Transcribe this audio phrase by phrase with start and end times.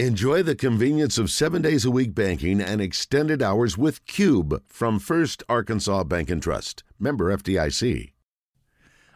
[0.00, 4.98] Enjoy the convenience of seven days a week banking and extended hours with Cube from
[4.98, 6.82] First Arkansas Bank and Trust.
[6.98, 8.10] Member FDIC.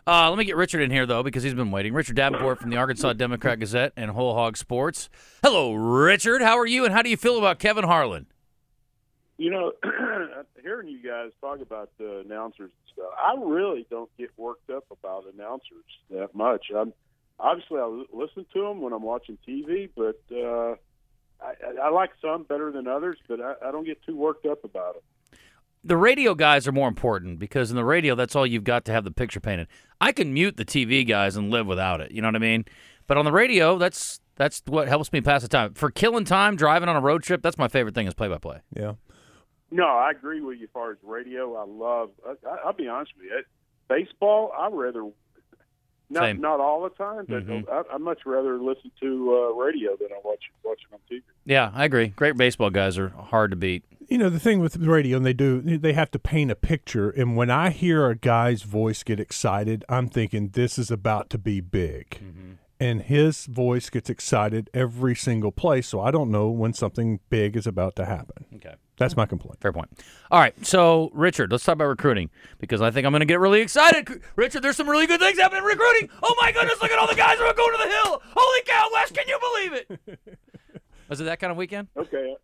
[0.07, 1.95] Uh, let me get Richard in here, though, because he's been waiting.
[1.95, 5.11] Richard Davenport from the Arkansas Democrat Gazette and Whole Hog Sports.
[5.43, 6.43] Hello, Richard.
[6.43, 8.27] How are you, and how do you feel about Kevin Harlan?
[9.37, 9.73] You know,
[10.63, 14.85] hearing you guys talk about the announcers and stuff, I really don't get worked up
[14.93, 16.67] about announcers that much.
[16.73, 16.93] I'm
[17.41, 20.75] obviously I listen to them when I'm watching TV, but uh,
[21.41, 23.19] I, I like some better than others.
[23.29, 25.39] But I, I don't get too worked up about it.
[25.85, 28.93] The radio guys are more important because in the radio, that's all you've got to
[28.93, 29.69] have the picture painted.
[30.01, 32.11] I can mute the TV guys and live without it.
[32.11, 32.65] You know what I mean?
[33.07, 35.75] But on the radio, that's that's what helps me pass the time.
[35.75, 38.39] For killing time, driving on a road trip, that's my favorite thing is play by
[38.39, 38.61] play.
[38.75, 38.95] Yeah.
[39.71, 41.55] No, I agree with you as far as radio.
[41.57, 42.11] I love.
[42.27, 43.43] I, I'll be honest with you.
[43.89, 45.05] Baseball, I rather
[46.11, 46.41] not Same.
[46.41, 47.69] not all the time, but Mhm.
[47.71, 51.23] I, I much rather listen to uh, radio than I watch watching on TV.
[51.45, 52.09] Yeah, I agree.
[52.09, 53.85] Great baseball guys are hard to beat.
[54.09, 57.11] You know the thing with radio, and they do they have to paint a picture.
[57.11, 61.39] And when I hear a guy's voice get excited, I'm thinking this is about to
[61.39, 62.19] be big.
[62.81, 67.57] And his voice gets excited every single play, so I don't know when something big
[67.57, 68.45] is about to happen.
[68.55, 68.75] Okay.
[68.99, 69.61] That's my complaint.
[69.61, 69.89] Fair point.
[70.31, 73.41] All right, so Richard, let's talk about recruiting because I think I'm going to get
[73.41, 74.23] really excited.
[74.37, 76.09] Richard, there's some really good things happening in recruiting.
[76.23, 78.23] Oh my goodness, look at all the guys who are going to the hill.
[78.37, 80.39] Holy cow, Wes, can you believe it?
[81.09, 81.89] Was it that kind of weekend?
[81.97, 82.35] Okay,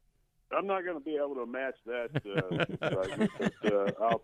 [0.57, 2.65] I'm not going to be able to match that, uh,
[3.61, 4.23] but uh, I'll,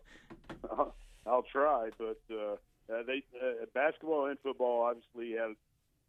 [0.71, 0.95] I'll
[1.27, 1.91] I'll try.
[1.99, 2.53] But uh,
[2.93, 5.55] uh, they uh, basketball and football obviously had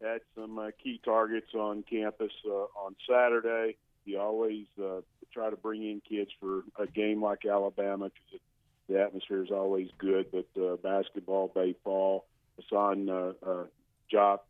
[0.02, 3.76] had some uh, key targets on campus uh, on Saturday.
[4.04, 5.00] You always uh,
[5.32, 8.40] try to bring in kids for a game like Alabama because
[8.88, 10.26] the atmosphere is always good.
[10.32, 13.64] But uh, basketball, baseball, Hassan uh, uh,
[14.12, 14.40] Jop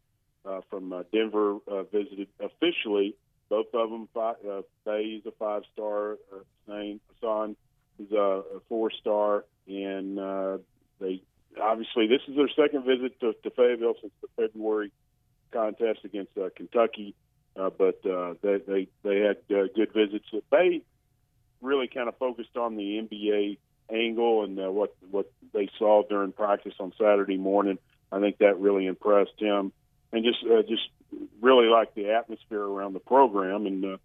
[0.44, 3.14] uh, from uh, Denver uh, visited officially.
[3.48, 7.00] Both of them, five, uh, Baye is a five star uh, name.
[7.14, 7.56] Hassan
[7.98, 8.16] is a,
[8.56, 10.58] a four star, and uh,
[11.00, 11.22] they
[11.60, 14.90] obviously this is their second visit to, to Fayetteville since the February
[15.52, 17.14] contest against uh, Kentucky.
[17.54, 20.24] Uh, but uh, they they they had uh, good visits.
[20.50, 20.82] Baye
[21.62, 23.58] really kind of focused on the NBA
[23.90, 27.78] angle and uh, what what they saw during practice on Saturday morning.
[28.10, 29.72] I think that really impressed him,
[30.12, 30.88] and just uh, just
[31.40, 33.66] really liked the atmosphere around the program.
[33.66, 33.96] And uh,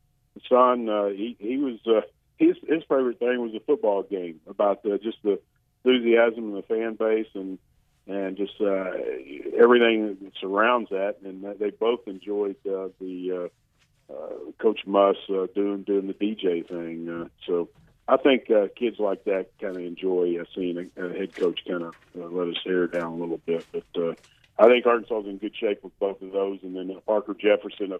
[0.47, 2.01] son, uh, he he was uh,
[2.37, 5.39] his his favorite thing was the football game about the, just the
[5.83, 7.57] enthusiasm of the fan base and
[8.07, 8.91] and just uh,
[9.57, 11.17] everything that surrounds that.
[11.23, 13.49] And they both enjoyed uh, the
[14.09, 17.09] uh, uh, Coach Muss uh, doing doing the DJ thing.
[17.09, 17.69] Uh, so
[18.07, 21.59] I think uh, kids like that kind of enjoy uh, seeing a, a head coach
[21.67, 23.65] kind of uh, let his hair down a little bit.
[23.71, 24.13] But uh,
[24.57, 26.59] I think Arkansas is in good shape with both of those.
[26.63, 27.99] And then uh, Parker Jefferson, a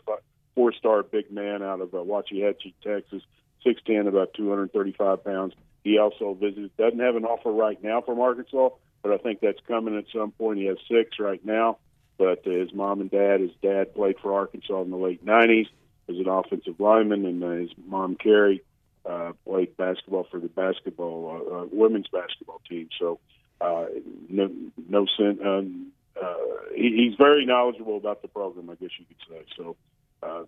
[0.56, 3.22] four-star big man out of uh, Waxahachie, Texas,
[3.64, 5.54] six ten, about two hundred thirty-five pounds.
[5.84, 6.76] He also visited.
[6.78, 8.70] Doesn't have an offer right now from Arkansas,
[9.08, 10.60] but I think that's coming at some point.
[10.60, 11.78] He has six right now.
[12.18, 15.68] But uh, his mom and dad, his dad played for Arkansas in the late '90s
[16.10, 18.64] as an offensive lineman, and uh, his mom Carrie
[19.06, 22.90] uh, played basketball for the basketball uh, uh, women's basketball team.
[23.00, 23.20] So
[23.62, 23.86] uh,
[24.30, 24.50] no,
[24.90, 25.40] no sin.
[25.46, 26.36] Um, uh,
[26.76, 29.46] he, he's very knowledgeable about the program, I guess you could say.
[29.56, 29.76] So
[30.24, 30.44] uh,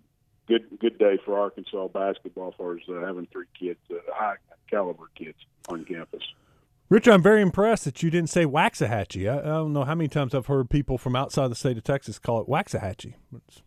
[0.48, 4.36] good good day for Arkansas basketball as far as uh, having three kids, uh, high
[4.68, 5.38] caliber kids
[5.68, 6.22] on campus.
[6.90, 9.30] Rich, I'm very impressed that you didn't say Waxahachie.
[9.32, 11.84] I, I don't know how many times I've heard people from outside the state of
[11.84, 13.14] Texas call it Waxahachie.
[13.34, 13.62] It's-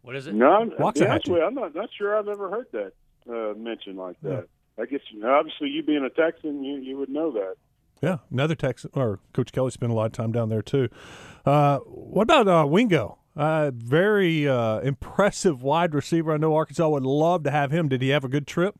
[0.00, 0.34] What is it?
[0.34, 1.10] No, I'm, Waxahachie.
[1.10, 2.92] honest with I'm not not sure I've ever heard that
[3.30, 4.48] uh, mentioned like that.
[4.80, 7.56] I guess you know, obviously you being a Texan, you you would know that.
[8.00, 10.88] Yeah, another Texan or Coach Kelly spent a lot of time down there too.
[11.44, 13.18] Uh, what about uh, Wingo?
[13.36, 16.32] Uh, very uh, impressive wide receiver.
[16.32, 17.88] I know Arkansas would love to have him.
[17.88, 18.76] Did he have a good trip?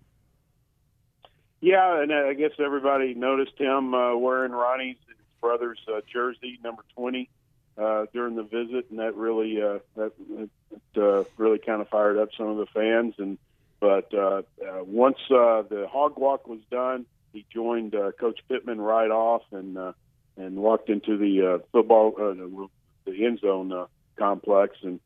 [1.62, 6.82] Yeah, and I guess everybody noticed him uh, wearing Ronnie's his brother's uh, jersey, number
[6.96, 7.30] twenty,
[7.78, 10.50] uh, during the visit, and that really uh, that it,
[10.96, 13.14] uh, really kind of fired up some of the fans.
[13.18, 13.38] And
[13.78, 18.80] but uh, uh, once uh, the hog walk was done, he joined uh, Coach Pittman
[18.80, 19.92] right off and uh,
[20.36, 22.68] and walked into the uh, football uh, the
[23.04, 23.86] the end zone uh,
[24.18, 24.98] complex and.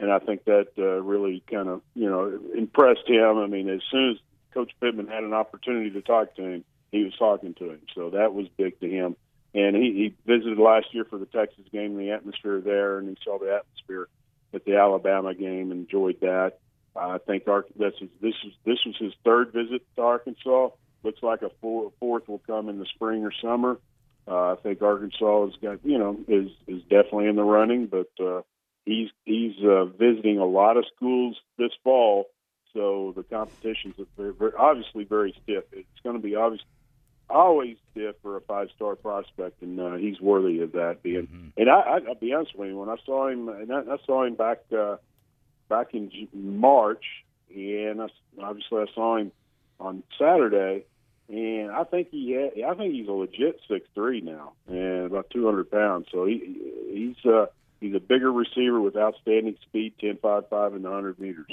[0.00, 3.38] And I think that uh, really kind of, you know, impressed him.
[3.38, 4.16] I mean, as soon as
[4.54, 7.80] Coach Pittman had an opportunity to talk to him, he was talking to him.
[7.94, 9.16] So that was big to him.
[9.52, 13.16] And he, he visited last year for the Texas game, the atmosphere there, and he
[13.24, 14.08] saw the atmosphere
[14.52, 16.58] at the Alabama game, enjoyed that.
[16.96, 20.70] I think Ar- this is this is this was his third visit to Arkansas.
[21.02, 23.78] Looks like a four, fourth will come in the spring or summer.
[24.26, 28.10] Uh, I think Arkansas has got you know is is definitely in the running, but
[28.24, 28.42] uh,
[28.86, 32.26] he's he's uh, visiting a lot of schools this fall
[33.30, 35.64] competition's very, very, obviously very stiff.
[35.72, 36.62] It's going to be obvious,
[37.28, 41.02] always stiff for a five-star prospect, and uh, he's worthy of that.
[41.02, 41.48] Being, mm-hmm.
[41.56, 43.96] and I, I, I'll be honest with you, when I saw him, and I, I
[44.06, 44.96] saw him back uh,
[45.68, 47.04] back in March,
[47.54, 48.08] and I,
[48.42, 49.32] obviously I saw him
[49.80, 50.84] on Saturday,
[51.28, 55.30] and I think he had, I think he's a legit six three now, and about
[55.30, 56.06] two hundred pounds.
[56.12, 56.56] So he
[56.92, 57.46] he's uh,
[57.80, 61.46] he's a bigger receiver with outstanding speed, ten five five and hundred meters.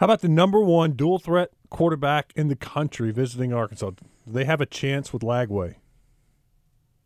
[0.00, 3.90] How about the number one dual threat quarterback in the country visiting Arkansas?
[3.90, 5.74] Do they have a chance with Lagway?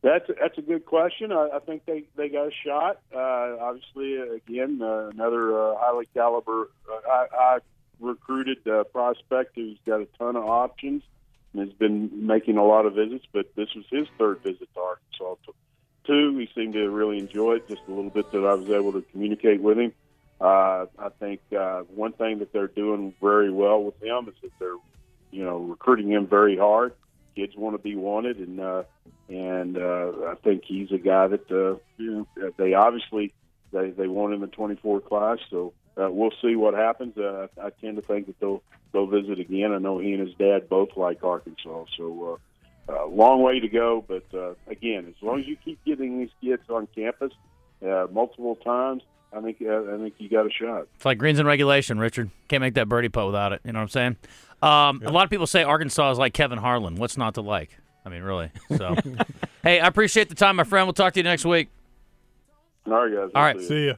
[0.02, 1.32] That's that's a good question.
[1.32, 3.00] I, I think they they got a shot.
[3.14, 7.58] Uh, obviously, again, uh, another uh, highly caliber, uh, I, I
[8.00, 11.02] recruited uh, prospect who's got a ton of options
[11.54, 13.24] and has been making a lot of visits.
[13.32, 15.52] But this was his third visit to Arkansas.
[16.04, 17.68] Two, he seemed to really enjoy it.
[17.68, 19.92] Just a little bit that I was able to communicate with him.
[20.42, 24.50] Uh, I think uh, one thing that they're doing very well with him is that
[24.58, 24.76] they're,
[25.30, 26.94] you know, recruiting him very hard.
[27.36, 28.82] Kids want to be wanted, and uh,
[29.28, 33.32] and uh, I think he's a guy that uh, you know they obviously
[33.72, 35.38] they they want him in the 24 class.
[35.48, 37.16] So uh, we'll see what happens.
[37.16, 38.62] Uh, I tend to think that they'll
[38.92, 39.72] they'll visit again.
[39.72, 42.38] I know he and his dad both like Arkansas, so
[42.88, 44.04] uh, uh, long way to go.
[44.06, 47.32] But uh, again, as long as you keep getting these kids on campus
[47.80, 49.02] uh, multiple times,
[49.34, 50.86] I think I think you got a shot.
[50.96, 52.30] It's like greens and regulation, Richard.
[52.48, 53.60] Can't make that birdie putt without it.
[53.64, 54.16] You know what I'm saying?
[54.62, 55.08] Um, yeah.
[55.08, 56.96] A lot of people say Arkansas is like Kevin Harlan.
[56.96, 57.76] What's not to like?
[58.04, 58.50] I mean, really.
[58.76, 58.94] So,
[59.62, 60.86] hey, I appreciate the time, my friend.
[60.86, 61.68] We'll talk to you next week.
[62.86, 63.30] All right, guys.
[63.34, 63.90] All right, see you.